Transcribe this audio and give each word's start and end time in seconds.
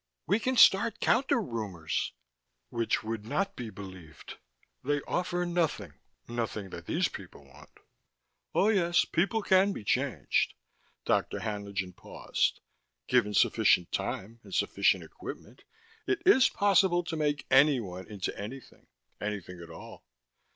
"We 0.25 0.39
can 0.39 0.57
start 0.57 0.99
counter 0.99 1.39
rumors." 1.39 2.13
"Which 2.69 3.03
would 3.03 3.23
not 3.23 3.55
be 3.55 3.69
believed. 3.69 4.39
They 4.83 5.01
offer 5.01 5.45
nothing, 5.45 5.93
nothing 6.27 6.71
that 6.71 6.87
these 6.87 7.07
people 7.07 7.45
want. 7.45 7.69
Oh, 8.55 8.69
yes, 8.69 9.05
people 9.05 9.43
can 9.43 9.73
be 9.73 9.83
changed" 9.83 10.55
Dr. 11.05 11.41
Haenlingen 11.41 11.93
paused. 11.93 12.61
"Given 13.07 13.35
sufficient 13.35 13.91
time 13.91 14.39
and 14.41 14.55
sufficient 14.55 15.03
equipment, 15.03 15.65
it 16.07 16.23
is 16.25 16.49
possible 16.49 17.03
to 17.03 17.15
make 17.15 17.45
anyone 17.51 18.07
into 18.07 18.35
anything, 18.35 18.87
anything 19.21 19.61
at 19.61 19.69
all. 19.69 20.03